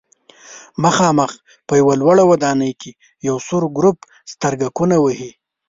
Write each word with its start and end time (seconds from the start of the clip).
مخامخ 0.83 1.31
په 1.67 1.73
یوه 1.81 1.93
لوړه 2.01 2.23
ودانۍ 2.31 2.71
کې 2.81 2.91
یو 3.27 3.35
سور 3.47 3.63
ګروپ 3.77 3.97
سترګکونه 4.33 4.95
وهي. 5.03 5.31